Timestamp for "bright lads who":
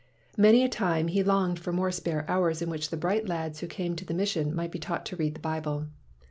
2.97-3.67